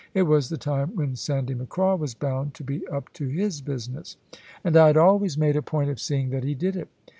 [0.15, 4.17] It was the time when Sandy Macraw was bound to be up to his business;
[4.63, 6.87] and I had always made a point of seeing that he did it.